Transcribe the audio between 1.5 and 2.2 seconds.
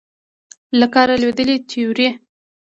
تیورۍ